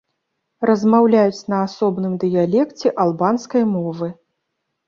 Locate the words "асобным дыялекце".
1.67-2.95